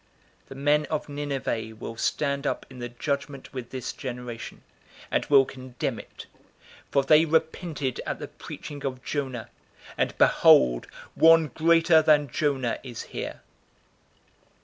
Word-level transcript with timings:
011:032 0.45 0.49
The 0.49 0.55
men 0.55 0.85
of 0.87 1.09
Nineveh 1.09 1.75
will 1.77 1.95
stand 1.95 2.47
up 2.47 2.65
in 2.71 2.79
the 2.79 2.89
judgment 2.89 3.53
with 3.53 3.69
this 3.69 3.93
generation, 3.93 4.63
and 5.11 5.25
will 5.27 5.45
condemn 5.45 5.99
it: 5.99 6.25
for 6.89 7.03
they 7.03 7.23
repented 7.23 8.01
at 8.07 8.17
the 8.17 8.27
preaching 8.27 8.83
of 8.83 9.03
Jonah, 9.03 9.49
and 9.95 10.17
behold, 10.17 10.87
one 11.13 11.49
greater 11.49 12.01
than 12.01 12.29
Jonah 12.31 12.79
is 12.81 13.03
here. 13.13 13.41